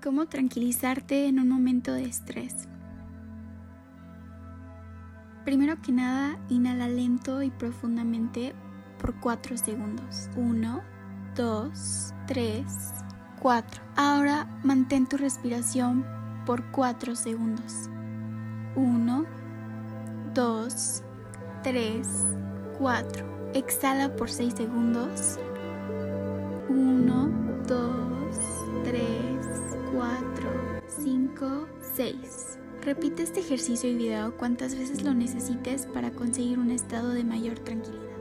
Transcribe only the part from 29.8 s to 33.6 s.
4, 5, 6. Repite este